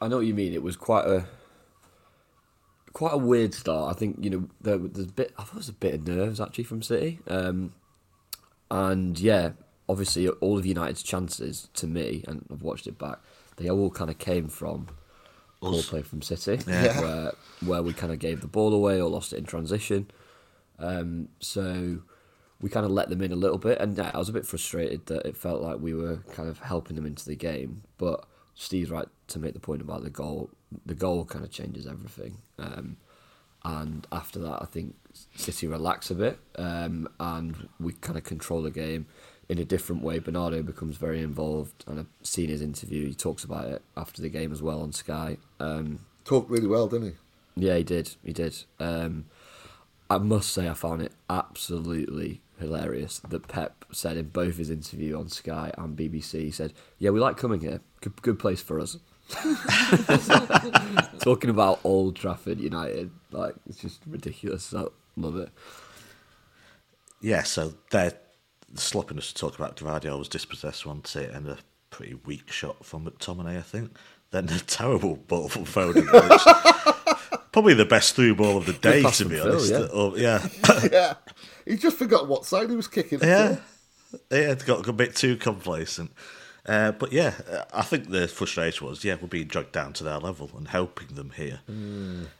I 0.00 0.08
know 0.08 0.18
what 0.18 0.26
you 0.26 0.34
mean. 0.34 0.54
It 0.54 0.62
was 0.62 0.76
quite 0.76 1.06
a 1.06 1.24
quite 2.92 3.14
a 3.14 3.18
weird 3.18 3.54
start. 3.54 3.94
I 3.94 3.98
think 3.98 4.18
you 4.20 4.30
know 4.30 4.48
there, 4.60 4.78
there's 4.78 5.08
a 5.08 5.12
bit. 5.12 5.32
I 5.36 5.42
thought 5.42 5.54
there 5.54 5.58
was 5.58 5.68
a 5.68 5.72
bit 5.72 5.94
of 5.94 6.06
nerves 6.06 6.40
actually 6.40 6.64
from 6.64 6.82
City, 6.82 7.18
um, 7.26 7.72
and 8.70 9.18
yeah, 9.18 9.50
obviously 9.88 10.28
all 10.28 10.58
of 10.58 10.66
United's 10.66 11.02
chances 11.02 11.68
to 11.74 11.88
me, 11.88 12.24
and 12.28 12.46
I've 12.52 12.62
watched 12.62 12.86
it 12.86 12.98
back. 12.98 13.18
They 13.56 13.68
all 13.68 13.90
kind 13.90 14.10
of 14.10 14.18
came 14.18 14.48
from 14.48 14.86
ball 15.60 15.76
Us. 15.78 15.88
play 15.88 16.02
from 16.02 16.22
City, 16.22 16.58
Yeah. 16.66 17.00
where 17.00 17.32
where 17.64 17.82
we 17.82 17.92
kind 17.92 18.12
of 18.12 18.18
gave 18.18 18.40
the 18.40 18.46
ball 18.48 18.72
away 18.74 19.00
or 19.00 19.08
lost 19.10 19.32
it 19.32 19.38
in 19.38 19.44
transition. 19.44 20.10
Um, 20.78 21.28
so 21.40 22.00
we 22.60 22.70
kind 22.70 22.86
of 22.86 22.92
let 22.92 23.08
them 23.10 23.20
in 23.22 23.32
a 23.32 23.36
little 23.36 23.58
bit, 23.58 23.78
and 23.80 23.98
I 24.00 24.16
was 24.18 24.28
a 24.28 24.32
bit 24.32 24.46
frustrated 24.46 25.06
that 25.06 25.26
it 25.26 25.36
felt 25.36 25.60
like 25.62 25.78
we 25.78 25.94
were 25.94 26.18
kind 26.32 26.48
of 26.48 26.58
helping 26.60 26.96
them 26.96 27.06
into 27.06 27.24
the 27.26 27.36
game. 27.36 27.82
But 27.98 28.24
Steve's 28.54 28.90
right 28.90 29.08
to 29.28 29.38
make 29.38 29.54
the 29.54 29.60
point 29.60 29.82
about 29.82 30.02
the 30.02 30.10
goal. 30.10 30.50
The 30.86 30.94
goal 30.94 31.24
kind 31.24 31.44
of 31.44 31.50
changes 31.50 31.86
everything. 31.86 32.38
Um, 32.58 32.96
and 33.64 34.06
after 34.10 34.38
that, 34.38 34.62
I 34.62 34.66
think 34.66 34.94
City 35.36 35.66
relax 35.66 36.10
a 36.10 36.14
bit, 36.14 36.38
um, 36.56 37.08
and 37.18 37.68
we 37.78 37.92
kind 37.92 38.16
of 38.16 38.24
control 38.24 38.62
the 38.62 38.70
game 38.70 39.06
in 39.50 39.58
a 39.58 39.64
different 39.64 40.00
way. 40.02 40.20
Bernardo 40.20 40.62
becomes 40.62 40.96
very 40.96 41.20
involved, 41.20 41.84
and 41.88 41.98
I've 41.98 42.06
seen 42.22 42.48
his 42.48 42.62
interview. 42.62 43.08
He 43.08 43.14
talks 43.14 43.42
about 43.42 43.66
it 43.66 43.82
after 43.96 44.22
the 44.22 44.28
game 44.28 44.52
as 44.52 44.62
well 44.62 44.80
on 44.80 44.92
Sky. 44.92 45.38
Um, 45.58 45.98
Talked 46.24 46.48
really 46.48 46.68
well, 46.68 46.86
didn't 46.86 47.08
he? 47.56 47.66
yeah, 47.66 47.76
he 47.76 47.82
did. 47.82 48.14
He 48.24 48.32
did. 48.32 48.56
Um, 48.78 49.24
I 50.08 50.18
must 50.18 50.52
say, 50.52 50.68
I 50.68 50.74
found 50.74 51.02
it 51.02 51.12
absolutely 51.28 52.42
hilarious 52.60 53.18
that 53.28 53.48
Pep 53.48 53.84
said 53.90 54.16
in 54.16 54.28
both 54.28 54.56
his 54.56 54.70
interview 54.70 55.18
on 55.18 55.28
Sky 55.28 55.72
and 55.76 55.96
BBC, 55.98 56.40
he 56.44 56.50
said, 56.52 56.72
"Yeah, 56.98 57.10
we 57.10 57.18
like 57.18 57.36
coming 57.36 57.60
here. 57.60 57.80
Good, 58.00 58.22
good 58.22 58.38
place 58.38 58.62
for 58.62 58.78
us." 58.78 58.98
Talking 61.18 61.50
about 61.50 61.80
Old 61.82 62.14
Trafford 62.14 62.60
United, 62.60 63.10
like 63.32 63.54
it's 63.68 63.78
just 63.78 64.00
ridiculous. 64.06 64.72
I 64.72 64.84
love 65.16 65.36
it. 65.36 65.48
Yeah, 67.20 67.42
so 67.42 67.74
their 67.90 68.12
the 68.70 68.80
sloppiness 68.80 69.32
to 69.32 69.34
talk 69.34 69.58
about 69.58 69.76
Gvardiol 69.76 70.18
was 70.18 70.28
dispossessed 70.28 70.86
one 70.86 71.02
it 71.14 71.30
and 71.30 71.48
a 71.48 71.58
pretty 71.90 72.14
weak 72.24 72.50
shot 72.50 72.84
from 72.84 73.04
McTominay, 73.04 73.58
I 73.58 73.62
think. 73.62 73.96
then 74.30 74.48
a 74.48 74.58
terrible 74.60 75.16
ball 75.16 75.48
from 75.48 75.64
Foden. 75.64 76.06
probably 77.52 77.74
the 77.74 77.84
best 77.84 78.14
through 78.14 78.36
ball 78.36 78.56
of 78.56 78.66
the 78.66 78.72
day, 78.72 79.02
to 79.02 79.24
be 79.24 79.40
honest. 79.40 79.70
yeah. 79.70 79.86
Or- 79.92 80.16
yeah. 80.16 80.46
yeah, 80.92 81.14
he 81.66 81.76
just 81.76 81.96
forgot 81.96 82.28
what 82.28 82.44
side 82.44 82.70
he 82.70 82.76
was 82.76 82.86
kicking. 82.88 83.18
Yeah, 83.20 83.56
yeah, 84.30 84.52
it 84.52 84.64
got 84.64 84.86
a 84.88 84.92
bit 84.92 85.16
too 85.16 85.36
complacent. 85.36 86.12
Uh, 86.66 86.92
but 86.92 87.10
yeah, 87.12 87.32
I 87.72 87.82
think 87.82 88.10
the 88.10 88.28
frustration 88.28 88.86
was, 88.86 89.02
yeah, 89.02 89.16
we're 89.20 89.28
being 89.28 89.46
dragged 89.48 89.72
down 89.72 89.92
to 89.94 90.04
their 90.04 90.18
level 90.18 90.50
and 90.56 90.68
helping 90.68 91.08
them 91.16 91.30
here. 91.30 91.60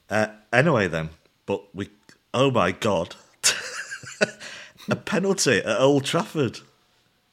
Uh, 0.09 0.27
anyway, 0.53 0.87
then, 0.89 1.11
but 1.47 1.75
we, 1.75 1.89
oh 2.35 2.51
my 2.51 2.71
god, 2.71 3.17
a 4.91 4.97
penalty 4.97 5.59
at 5.59 5.81
Old 5.81 6.05
Trafford 6.05 6.61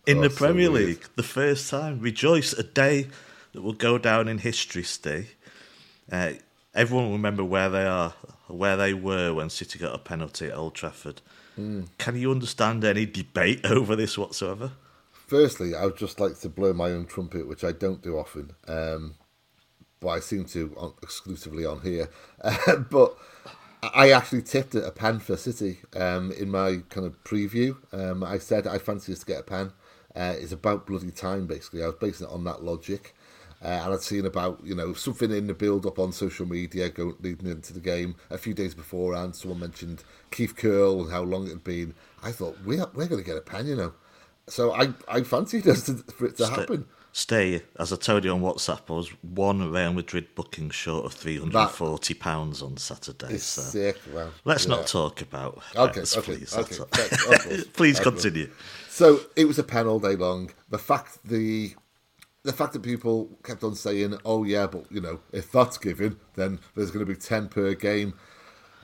in 0.06 0.20
Oh, 0.20 0.22
the 0.22 0.30
Premier 0.30 0.72
weird. 0.72 0.86
League, 0.88 1.06
the 1.16 1.24
first 1.24 1.70
time. 1.70 2.00
Rejoice, 2.00 2.54
a 2.54 2.64
day 2.64 3.08
that 3.54 3.62
will 3.62 3.74
go 3.74 3.98
down 3.98 4.28
in 4.28 4.38
history. 4.40 4.84
Ste. 4.84 5.26
Uh, 6.12 6.34
everyone 6.74 7.06
will 7.08 7.14
remember 7.14 7.44
where 7.44 7.70
they 7.70 7.86
are, 7.86 8.14
where 8.48 8.78
they 8.78 8.94
were 8.94 9.34
when 9.34 9.50
City 9.50 9.80
got 9.80 9.94
a 9.96 9.98
penalty 10.00 10.48
at 10.48 10.56
Old 10.56 10.76
Trafford. 10.76 11.22
Can 11.98 12.16
you 12.16 12.30
understand 12.32 12.86
any 12.86 13.08
debate 13.08 13.66
over 13.66 13.96
this 13.96 14.16
whatsoever? 14.16 14.74
Firstly, 15.12 15.74
I 15.74 15.86
would 15.86 15.98
just 15.98 16.20
like 16.20 16.38
to 16.42 16.50
blow 16.50 16.72
my 16.72 16.92
own 16.92 17.08
trumpet, 17.08 17.48
which 17.48 17.64
I 17.64 17.72
don't 17.72 18.00
do 18.02 18.16
often, 18.18 18.52
um, 18.68 19.16
but 20.00 20.10
I 20.10 20.20
seem 20.20 20.46
to 20.46 20.72
on, 20.78 20.94
exclusively 21.02 21.66
on 21.66 21.82
here. 21.82 22.10
Uh, 22.42 22.76
but 22.92 23.18
I 23.84 24.12
actually 24.12 24.42
tipped 24.42 24.76
a 24.76 24.92
pen 24.92 25.20
for 25.20 25.38
City 25.38 25.80
um, 25.96 26.32
in 26.32 26.50
my 26.50 26.82
kind 26.90 27.06
of 27.06 27.24
preview. 27.24 27.78
Um, 27.94 28.24
I 28.24 28.38
said 28.40 28.66
I 28.68 28.78
fancy 28.80 29.14
us 29.14 29.20
to 29.20 29.26
get 29.26 29.40
a 29.40 29.44
pen. 29.44 29.72
Uh, 30.16 30.34
it's 30.38 30.52
about 30.52 30.88
bloody 30.88 31.12
time, 31.12 31.46
basically. 31.46 31.84
I 31.84 31.88
was 31.88 31.96
basing 31.96 32.28
it 32.28 32.34
on 32.34 32.44
that 32.46 32.64
logic. 32.64 33.16
Uh, 33.64 33.68
and 33.68 33.94
I'd 33.94 34.02
seen 34.02 34.26
about, 34.26 34.60
you 34.64 34.76
know, 34.76 34.94
something 34.94 35.32
in 35.32 35.48
the 35.48 35.54
build 35.54 35.86
up 35.86 35.98
on 35.98 36.12
social 36.12 36.46
media 36.46 36.90
going 36.90 37.16
leading 37.22 37.50
into 37.50 37.74
the 37.74 37.80
game 37.80 38.16
a 38.30 38.38
few 38.38 38.54
days 38.54 38.76
beforehand. 38.76 39.36
Someone 39.36 39.60
mentioned 39.60 40.04
Keith 40.32 40.56
Curle 40.56 41.02
and 41.02 41.12
how 41.12 41.24
long 41.24 41.48
it 41.48 41.52
had 41.52 41.64
been. 41.64 41.96
I 42.24 42.32
thought, 42.32 42.58
we're, 42.64 42.86
we're 42.94 43.08
going 43.08 43.22
to 43.22 43.28
get 43.28 43.38
a 43.38 43.42
pen, 43.42 43.68
you 43.68 43.76
know. 43.76 43.94
So 44.48 44.74
I, 44.74 44.94
I 45.08 45.22
fancied 45.22 45.68
us 45.68 45.84
to, 45.88 45.96
for 45.96 46.28
it 46.28 46.38
to 46.38 46.48
happen. 46.48 46.86
Ste, 47.22 47.64
as 47.80 47.92
I 47.92 47.96
told 47.96 48.24
you 48.26 48.32
on 48.32 48.42
WhatsApp, 48.42 48.82
I 48.90 48.94
was 48.94 49.10
one 49.24 49.72
Real 49.72 49.92
Madrid 49.92 50.28
booking 50.36 50.70
short 50.70 51.04
of 51.04 51.16
£340 51.16 52.62
on 52.62 52.78
Saturday. 52.78 53.34
It's 53.34 53.44
So 53.44 53.64
sick, 53.64 53.98
man. 54.14 54.30
let's 54.46 54.66
Yeah. 54.68 54.76
not 54.76 54.86
talk 54.86 55.22
about 55.22 55.60
Okay, 55.76 56.02
bets, 56.02 56.16
okay, 56.16 56.36
please. 56.36 56.54
okay. 56.54 56.62
That's 56.62 56.80
all. 56.80 56.86
Thanks, 56.92 57.26
of 57.26 57.44
course, 57.44 57.64
please 57.74 58.00
continue. 58.00 58.52
So 58.88 59.22
it 59.36 59.46
was 59.46 59.58
a 59.58 59.64
pen 59.64 59.88
all 59.88 60.00
day 60.00 60.16
long. 60.16 60.52
The 60.70 60.78
fact 60.78 61.18
the 61.26 61.74
the 62.44 62.54
fact 62.54 62.74
that 62.74 62.84
people 62.84 63.30
kept 63.44 63.64
on 63.64 63.74
saying, 63.74 64.20
"Oh 64.24 64.44
yeah, 64.44 64.68
but 64.68 64.86
you 64.92 65.02
know, 65.02 65.20
if 65.32 65.52
that's 65.52 65.80
given, 65.80 66.18
then 66.36 66.60
there's 66.76 66.92
going 66.92 67.04
to 67.04 67.12
be 67.12 67.18
ten 67.20 67.48
per 67.50 67.74
game." 67.74 68.14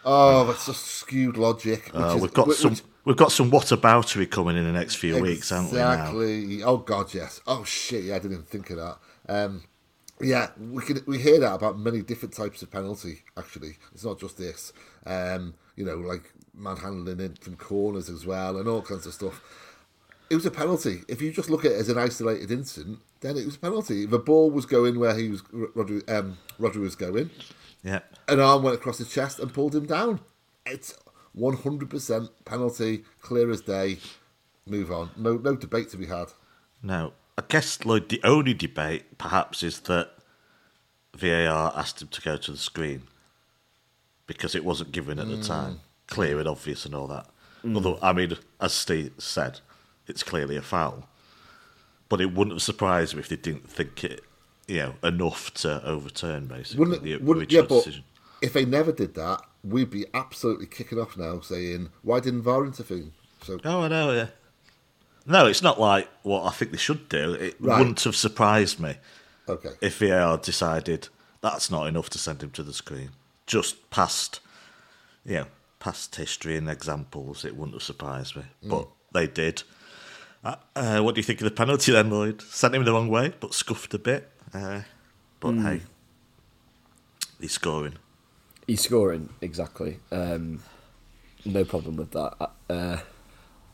Oh, 0.03 0.43
that's 0.47 0.65
just 0.65 0.85
skewed 0.85 1.37
logic. 1.37 1.85
Which 1.93 2.01
Uh, 2.03 2.15
is- 2.15 2.21
we've 2.23 2.33
got 2.33 2.47
which- 2.47 2.57
some. 2.57 2.75
We've 3.05 3.17
got 3.17 3.31
some 3.31 3.49
what 3.49 3.65
whataboutery 3.65 4.29
coming 4.29 4.55
in 4.55 4.63
the 4.63 4.71
next 4.71 4.95
few 4.95 5.21
weeks, 5.21 5.49
haven't 5.49 5.71
we? 5.71 5.79
Exactly. 5.79 6.63
Oh 6.63 6.77
God, 6.77 7.13
yes. 7.13 7.41
Oh 7.45 7.63
shit, 7.63 8.05
yeah, 8.05 8.15
I 8.15 8.19
didn't 8.19 8.33
even 8.33 8.45
think 8.45 8.69
of 8.69 8.77
that. 8.77 8.97
Um, 9.27 9.63
yeah, 10.21 10.49
we 10.57 10.81
can 10.83 11.01
we 11.05 11.19
hear 11.19 11.39
that 11.39 11.53
about 11.53 11.77
many 11.77 12.01
different 12.01 12.33
types 12.33 12.61
of 12.61 12.71
penalty. 12.71 13.23
Actually, 13.37 13.77
it's 13.93 14.05
not 14.05 14.19
just 14.19 14.37
this. 14.37 14.71
Um, 15.05 15.55
you 15.75 15.83
know, 15.83 15.95
like 15.95 16.31
manhandling 16.53 17.19
in 17.19 17.35
from 17.35 17.57
corners 17.57 18.09
as 18.09 18.25
well, 18.25 18.57
and 18.57 18.67
all 18.69 18.81
kinds 18.81 19.05
of 19.05 19.13
stuff. 19.13 19.41
It 20.29 20.35
was 20.35 20.45
a 20.45 20.51
penalty. 20.51 21.01
If 21.09 21.21
you 21.21 21.31
just 21.31 21.49
look 21.49 21.65
at 21.65 21.73
it 21.73 21.79
as 21.79 21.89
an 21.89 21.97
isolated 21.97 22.51
incident, 22.51 22.99
then 23.19 23.37
it 23.37 23.45
was 23.45 23.55
a 23.55 23.59
penalty. 23.59 24.05
The 24.05 24.17
ball 24.17 24.49
was 24.49 24.65
going 24.65 24.97
where 24.97 25.15
he 25.15 25.29
was. 25.29 25.41
Rodri, 25.41 26.09
um, 26.09 26.37
Rodri 26.59 26.77
was 26.81 26.95
going. 26.95 27.29
yeah, 27.83 27.99
An 28.29 28.39
arm 28.39 28.63
went 28.63 28.75
across 28.77 28.97
his 28.99 29.11
chest 29.11 29.39
and 29.39 29.53
pulled 29.53 29.75
him 29.75 29.85
down. 29.85 30.21
It's 30.65 30.95
one 31.33 31.55
hundred 31.57 31.89
percent 31.89 32.29
penalty, 32.45 33.03
clear 33.21 33.49
as 33.51 33.61
day. 33.61 33.97
Move 34.65 34.91
on. 34.91 35.09
No, 35.17 35.35
no 35.37 35.55
debate 35.55 35.89
to 35.89 35.97
be 35.97 36.05
had. 36.05 36.27
No, 36.81 37.13
I 37.37 37.43
guess 37.47 37.83
Lloyd. 37.85 38.09
The 38.09 38.21
only 38.23 38.53
debate, 38.53 39.17
perhaps, 39.17 39.61
is 39.63 39.79
that 39.81 40.11
VAR 41.15 41.73
asked 41.75 42.01
him 42.01 42.07
to 42.09 42.21
go 42.21 42.37
to 42.37 42.51
the 42.51 42.57
screen 42.57 43.03
because 44.27 44.55
it 44.55 44.63
wasn't 44.63 44.91
given 44.91 45.19
at 45.19 45.27
the 45.27 45.35
Mm. 45.37 45.45
time, 45.47 45.79
clear 46.07 46.39
and 46.39 46.47
obvious, 46.47 46.85
and 46.85 46.95
all 46.95 47.07
that. 47.07 47.29
Although, 47.65 47.99
I 48.01 48.13
mean, 48.13 48.37
as 48.59 48.73
Steve 48.73 49.13
said, 49.17 49.59
it's 50.07 50.23
clearly 50.23 50.55
a 50.57 50.61
foul. 50.61 51.07
But 52.09 52.19
it 52.21 52.33
wouldn't 52.33 52.53
have 52.55 52.61
surprised 52.61 53.15
me 53.15 53.21
if 53.21 53.29
they 53.29 53.35
didn't 53.37 53.69
think 53.69 54.03
it, 54.03 54.23
you 54.67 54.77
know, 54.77 54.95
enough 55.03 55.53
to 55.55 55.83
overturn 55.85 56.47
basically 56.47 56.79
Wouldn't 56.79 57.03
the? 57.03 57.17
Wouldn't, 57.17 57.51
yeah, 57.51 57.59
original 57.61 57.67
but 57.79 57.85
decision. 57.85 58.03
if 58.41 58.53
they 58.53 58.65
never 58.65 58.91
did 58.91 59.13
that, 59.15 59.41
we'd 59.63 59.89
be 59.89 60.05
absolutely 60.13 60.65
kicking 60.67 60.99
off 60.99 61.17
now, 61.17 61.39
saying, 61.39 61.89
"Why 62.01 62.19
didn't 62.19 62.41
VAR 62.41 62.65
intervene?" 62.65 63.13
So 63.43 63.59
Oh, 63.63 63.81
I 63.81 63.87
know, 63.87 64.11
yeah. 64.11 64.27
No, 65.25 65.45
it's 65.47 65.61
not 65.61 65.79
like 65.79 66.09
what 66.23 66.43
I 66.45 66.51
think 66.51 66.71
they 66.71 66.77
should 66.77 67.07
do. 67.09 67.33
It 67.33 67.55
Right. 67.59 67.77
wouldn't 67.79 68.01
have 68.03 68.15
surprised 68.15 68.79
me 68.79 68.97
okay, 69.47 69.71
if 69.81 69.97
VAR 69.99 70.37
decided 70.37 71.07
that's 71.41 71.69
not 71.71 71.87
enough 71.87 72.09
to 72.11 72.17
send 72.17 72.41
him 72.43 72.51
to 72.51 72.63
the 72.63 72.73
screen. 72.73 73.11
Just 73.45 73.89
past, 73.89 74.39
you 75.25 75.35
know, 75.35 75.45
past 75.79 76.15
history 76.15 76.55
and 76.57 76.69
examples, 76.69 77.43
it 77.45 77.55
wouldn't 77.55 77.75
have 77.75 77.83
surprised 77.83 78.35
me. 78.35 78.43
But 78.63 78.87
they 79.13 79.27
did. 79.27 79.63
Uh, 80.43 80.55
uh, 80.75 80.99
what 81.01 81.15
do 81.15 81.19
you 81.19 81.23
think 81.23 81.39
of 81.39 81.45
the 81.45 81.51
penalty 81.51 81.91
then, 81.93 82.09
Lloyd? 82.09 82.41
Sent 82.41 82.75
him 82.75 82.83
the 82.83 82.91
wrong 82.93 83.07
way, 83.09 83.33
but 83.39 83.53
scuffed 83.53 83.93
a 83.93 83.99
bit. 83.99 84.29
Uh, 84.53 84.81
but 85.39 85.53
hey, 85.53 85.81
he's 87.39 87.53
scoring. 87.53 87.95
He's 88.67 88.81
scoring 88.81 89.29
exactly. 89.41 89.99
Um, 90.11 90.61
no 91.45 91.65
problem 91.65 91.97
with 91.97 92.11
that. 92.11 92.49
Uh, 92.69 92.97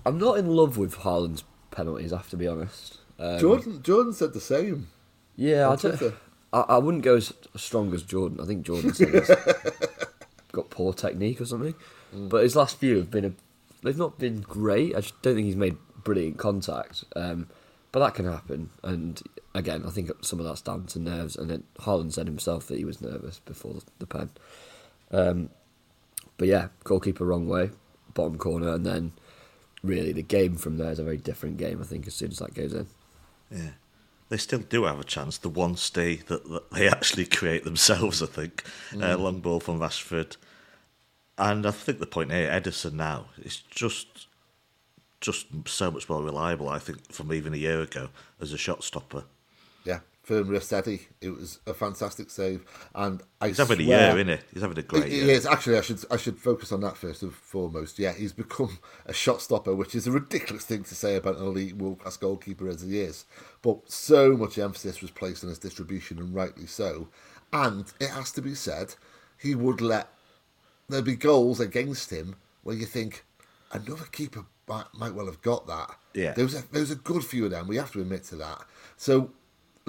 I'm 0.05 0.17
not 0.17 0.37
in 0.37 0.47
love 0.47 0.77
with 0.77 0.95
Haaland's 0.97 1.43
penalties. 1.71 2.11
I 2.13 2.17
have 2.17 2.29
to 2.29 2.37
be 2.37 2.47
honest. 2.47 2.97
Um, 3.19 3.39
Jordan. 3.39 3.83
Jordan 3.83 4.13
said 4.13 4.33
the 4.33 4.39
same. 4.39 4.87
Yeah, 5.35 5.69
I, 5.69 5.75
don't, 5.75 6.13
I, 6.51 6.59
I 6.61 6.77
wouldn't 6.77 7.03
go 7.03 7.15
as 7.15 7.33
strong 7.55 7.93
as 7.93 8.03
Jordan. 8.03 8.39
I 8.41 8.45
think 8.45 8.65
Jordan 8.65 8.93
said 8.93 9.09
he's 9.09 9.27
got 10.51 10.69
poor 10.69 10.93
technique 10.93 11.39
or 11.39 11.45
something. 11.45 11.75
But 12.11 12.43
his 12.43 12.55
last 12.55 12.77
few 12.77 12.97
have 12.97 13.11
been 13.11 13.25
a, 13.25 13.31
they've 13.83 13.97
not 13.97 14.17
been 14.17 14.41
great. 14.41 14.95
I 14.95 15.01
just 15.01 15.21
don't 15.21 15.35
think 15.35 15.45
he's 15.45 15.55
made 15.55 15.77
brilliant 16.03 16.37
contact. 16.37 17.03
Um, 17.15 17.47
but 17.91 17.99
that 17.99 18.15
can 18.15 18.25
happen. 18.25 18.69
And 18.83 19.21
again, 19.53 19.83
I 19.85 19.89
think 19.91 20.11
some 20.21 20.39
of 20.39 20.45
that's 20.45 20.61
down 20.61 20.85
to 20.87 20.99
nerves. 20.99 21.35
And 21.35 21.49
then 21.49 21.63
Haaland 21.79 22.13
said 22.13 22.27
himself 22.27 22.67
that 22.67 22.77
he 22.77 22.85
was 22.85 23.01
nervous 23.01 23.39
before 23.39 23.75
the 23.99 24.07
pen. 24.07 24.29
Um, 25.11 25.49
but 26.37 26.47
yeah, 26.47 26.67
goalkeeper 26.83 27.25
wrong 27.25 27.47
way, 27.47 27.71
bottom 28.13 28.37
corner, 28.37 28.73
and 28.73 28.85
then 28.85 29.13
really 29.83 30.11
the 30.11 30.23
game 30.23 30.55
from 30.55 30.77
there 30.77 30.91
is 30.91 30.99
a 30.99 31.03
very 31.03 31.17
different 31.17 31.57
game. 31.57 31.81
I 31.81 31.85
think 31.85 32.07
as 32.07 32.13
soon 32.13 32.31
as 32.31 32.39
that 32.39 32.53
goes 32.53 32.73
in. 32.73 32.87
Yeah. 33.51 33.71
They 34.29 34.37
still 34.37 34.59
do 34.59 34.83
have 34.83 34.99
a 34.99 35.03
chance. 35.03 35.39
The 35.39 35.49
one 35.49 35.75
Ste 35.75 36.25
that, 36.27 36.47
that 36.49 36.71
they 36.71 36.87
actually 36.89 37.25
create 37.25 37.63
themselves, 37.63 38.21
I 38.21 38.27
think. 38.27 38.63
Uh, 38.95 39.17
long 39.17 39.39
ball 39.39 39.59
from 39.59 39.79
Rashford. 39.79 40.37
And 41.37 41.65
I 41.65 41.71
think 41.71 41.99
the 41.99 42.05
point 42.05 42.31
here, 42.31 42.49
Ederson 42.49 42.93
now, 42.93 43.27
is 43.41 43.57
just 43.57 44.27
just 45.21 45.47
so 45.65 45.91
much 45.91 46.07
more 46.07 46.23
reliable, 46.23 46.69
I 46.69 46.79
think, 46.79 47.11
from 47.11 47.33
even 47.33 47.53
a 47.53 47.57
year 47.57 47.81
ago 47.81 48.09
as 48.39 48.53
a 48.53 48.57
shot 48.57 48.83
stopper. 48.83 49.25
Yeah, 49.83 49.99
firm 50.29 50.47
wrist 50.47 50.67
steady. 50.67 51.07
It 51.21 51.31
was 51.31 51.59
a 51.65 51.73
fantastic 51.73 52.29
save, 52.29 52.63
and 52.93 53.23
I 53.41 53.47
He's 53.47 53.57
having 53.57 53.81
a 53.81 53.83
swear- 53.83 53.99
year, 54.15 54.19
isn't 54.19 54.39
he? 54.39 54.45
He's 54.53 54.61
having 54.61 54.77
a 54.77 54.83
great 54.83 55.05
He- 55.05 55.15
year. 55.15 55.23
he 55.25 55.31
is. 55.31 55.45
Actually, 55.47 55.79
I 55.79 55.81
should 55.81 56.05
I 56.11 56.17
should 56.17 56.37
focus 56.37 56.71
on 56.71 56.81
that 56.81 56.95
first 56.97 57.23
and 57.23 57.33
foremost. 57.33 57.97
Yeah, 57.97 58.13
he's 58.13 58.31
become 58.33 58.77
a 59.07 59.13
shot 59.13 59.41
stopper, 59.41 59.73
which 59.75 59.95
is 59.95 60.05
a 60.05 60.11
ridiculous 60.11 60.65
thing 60.65 60.83
to 60.83 60.93
say 60.95 61.15
about 61.15 61.37
an 61.37 61.45
elite 61.45 61.75
world 61.77 61.99
class 61.99 62.15
goalkeeper 62.17 62.69
as 62.69 62.81
he 62.83 62.99
is. 62.99 63.25
But 63.63 63.91
so 63.91 64.37
much 64.37 64.57
emphasis 64.59 65.01
was 65.01 65.09
placed 65.11 65.43
on 65.43 65.49
his 65.49 65.59
distribution, 65.59 66.19
and 66.19 66.33
rightly 66.33 66.67
so. 66.67 67.09
And 67.51 67.91
it 67.99 68.11
has 68.11 68.31
to 68.33 68.41
be 68.43 68.53
said, 68.53 68.93
he 69.37 69.55
would 69.55 69.81
let 69.81 70.09
there 70.87 71.01
be 71.01 71.15
goals 71.15 71.59
against 71.59 72.11
him 72.11 72.35
where 72.63 72.75
you 72.75 72.85
think 72.85 73.25
another 73.71 74.05
keeper 74.11 74.45
might, 74.67 74.85
might 74.93 75.15
well 75.15 75.25
have 75.25 75.41
got 75.41 75.65
that. 75.65 75.95
Yeah. 76.13 76.33
there 76.33 76.45
was 76.45 76.55
a 76.55 76.63
there 76.71 76.81
was 76.81 76.91
a 76.91 76.95
good 76.95 77.23
few 77.23 77.45
of 77.45 77.51
them. 77.51 77.67
We 77.67 77.77
have 77.77 77.91
to 77.93 78.01
admit 78.01 78.23
to 78.25 78.35
that. 78.37 78.59
So 78.97 79.31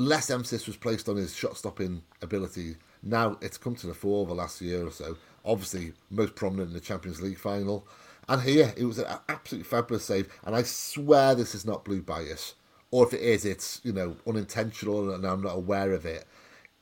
less 0.00 0.30
emphasis 0.30 0.66
was 0.66 0.76
placed 0.76 1.08
on 1.08 1.16
his 1.16 1.34
shot 1.34 1.56
stopping 1.56 2.02
ability. 2.22 2.76
Now 3.02 3.36
it's 3.40 3.58
come 3.58 3.74
to 3.76 3.86
the 3.86 3.94
fore 3.94 4.22
over 4.22 4.30
the 4.30 4.34
last 4.34 4.60
year 4.60 4.86
or 4.86 4.90
so. 4.90 5.16
Obviously, 5.44 5.92
most 6.10 6.34
prominent 6.34 6.68
in 6.68 6.74
the 6.74 6.80
Champions 6.80 7.20
League 7.20 7.38
final. 7.38 7.86
And 8.28 8.40
here, 8.42 8.72
it 8.76 8.84
was 8.84 8.98
an 8.98 9.06
absolutely 9.28 9.68
fabulous 9.68 10.04
save. 10.04 10.32
And 10.44 10.54
I 10.54 10.62
swear 10.62 11.34
this 11.34 11.54
is 11.54 11.66
not 11.66 11.84
blue 11.84 12.00
bias. 12.00 12.54
Or 12.90 13.06
if 13.06 13.12
it 13.12 13.20
is, 13.20 13.44
it's, 13.44 13.80
you 13.84 13.92
know, 13.92 14.16
unintentional 14.26 15.12
and 15.12 15.24
I'm 15.24 15.42
not 15.42 15.56
aware 15.56 15.92
of 15.92 16.06
it. 16.06 16.26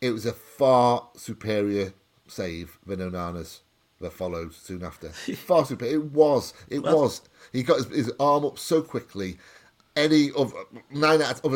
It 0.01 0.11
was 0.11 0.25
a 0.25 0.33
far 0.33 1.09
superior 1.17 1.93
save 2.29 2.79
than 2.87 3.01
Onana's 3.01 3.61
that 4.01 4.13
followed 4.13 4.55
soon 4.55 4.85
after. 4.85 5.09
Far 5.35 5.65
superior. 5.65 5.97
It 5.97 6.13
was. 6.13 6.55
It 6.69 6.85
was. 6.85 7.23
He 7.53 7.65
got 7.65 7.79
his, 7.79 7.87
his 7.87 8.13
arm 8.21 8.45
up 8.45 8.59
so 8.59 8.81
quickly. 8.81 9.39
Any 9.97 10.31
of 10.33 10.55
nine 10.93 11.21
out 11.21 11.45
of 11.45 11.53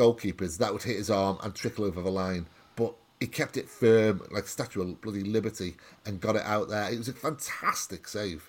goalkeepers 0.00 0.58
that 0.58 0.72
would 0.72 0.82
hit 0.82 0.96
his 0.96 1.10
arm 1.10 1.38
and 1.42 1.54
trickle 1.54 1.84
over 1.84 2.00
the 2.00 2.10
line, 2.10 2.46
but 2.76 2.94
he 3.20 3.26
kept 3.26 3.56
it 3.56 3.68
firm, 3.68 4.22
like 4.30 4.46
Statue 4.48 4.80
of 4.82 5.00
Bloody 5.00 5.22
Liberty, 5.22 5.76
and 6.06 6.20
got 6.20 6.36
it 6.36 6.42
out 6.42 6.68
there. 6.68 6.90
It 6.92 6.98
was 6.98 7.08
a 7.08 7.12
fantastic 7.12 8.08
save. 8.08 8.48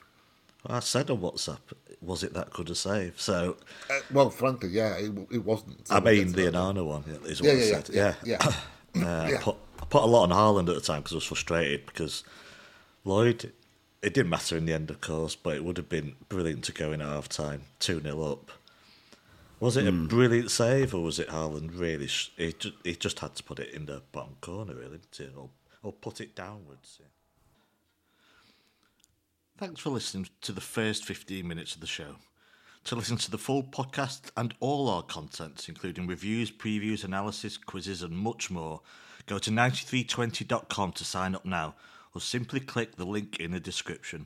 I 0.65 0.79
said 0.79 1.09
on 1.09 1.19
WhatsApp, 1.21 1.59
was 2.01 2.23
it 2.23 2.33
that 2.35 2.51
good 2.51 2.69
a 2.69 2.75
save? 2.75 3.19
So, 3.19 3.57
Uh, 3.89 3.99
well, 4.11 4.29
frankly, 4.29 4.69
yeah, 4.69 4.93
it, 4.95 5.11
it 5.31 5.43
wasn't. 5.43 5.87
I 5.89 5.99
mean, 5.99 6.31
the. 6.33 6.43
Onana 6.43 6.85
one 6.85 7.03
is 7.25 7.41
what 7.41 7.47
Yeah, 7.47 7.53
I 7.53 7.55
yeah, 7.55 7.65
yeah, 7.65 7.81
said. 7.81 7.89
yeah, 7.93 8.13
yeah. 8.25 8.37
Uh, 8.93 9.27
Yeah. 9.29 9.37
I, 9.37 9.41
put, 9.41 9.55
I 9.81 9.85
put 9.85 10.03
a 10.03 10.05
lot 10.05 10.29
on 10.29 10.31
Haaland 10.31 10.67
at 10.69 10.75
the 10.75 10.81
time 10.81 10.99
because 11.01 11.13
I 11.13 11.15
was 11.15 11.23
frustrated 11.25 11.85
because 11.85 12.23
Lloyd, 13.05 13.51
it 14.01 14.13
didn't 14.13 14.29
matter 14.29 14.55
in 14.57 14.65
the 14.65 14.73
end, 14.73 14.89
of 14.89 14.99
course, 15.01 15.35
but 15.35 15.55
it 15.55 15.63
would 15.63 15.77
have 15.77 15.87
been 15.89 16.15
brilliant 16.29 16.63
to 16.65 16.71
go 16.73 16.91
in 16.91 17.01
at 17.01 17.07
half 17.07 17.29
time, 17.29 17.61
2 17.79 18.01
0 18.01 18.21
up. 18.21 18.51
Was 19.61 19.77
it 19.77 19.87
a 19.87 19.91
hmm. 19.91 20.07
brilliant 20.07 20.49
save 20.49 20.95
or 20.95 21.03
was 21.03 21.19
it 21.19 21.29
Haaland 21.29 21.79
really? 21.79 22.07
Sh- 22.07 22.31
he, 22.35 22.51
ju- 22.51 22.73
he 22.83 22.95
just 22.95 23.19
had 23.19 23.35
to 23.35 23.43
put 23.43 23.59
it 23.59 23.71
in 23.71 23.85
the 23.85 24.01
bottom 24.11 24.35
corner, 24.41 24.73
really, 24.73 24.97
didn't 24.97 25.15
he? 25.15 25.37
or, 25.37 25.49
or 25.83 25.93
put 25.93 26.19
it 26.19 26.35
downwards. 26.35 26.97
Yeah. 26.99 27.05
Thanks 29.59 29.79
for 29.79 29.91
listening 29.91 30.29
to 30.41 30.51
the 30.51 30.61
first 30.61 31.05
15 31.05 31.47
minutes 31.47 31.75
of 31.75 31.81
the 31.81 31.85
show. 31.85 32.15
To 32.85 32.95
listen 32.95 33.17
to 33.17 33.29
the 33.29 33.37
full 33.37 33.61
podcast 33.61 34.31
and 34.35 34.55
all 34.59 34.89
our 34.89 35.03
contents, 35.03 35.69
including 35.69 36.07
reviews, 36.07 36.49
previews, 36.49 37.03
analysis, 37.03 37.55
quizzes, 37.57 38.01
and 38.01 38.17
much 38.17 38.49
more, 38.49 38.81
go 39.27 39.37
to 39.37 39.51
9320.com 39.51 40.91
to 40.93 41.03
sign 41.03 41.35
up 41.35 41.45
now, 41.45 41.75
or 42.15 42.21
simply 42.21 42.59
click 42.59 42.95
the 42.95 43.05
link 43.05 43.39
in 43.39 43.51
the 43.51 43.59
description. 43.59 44.25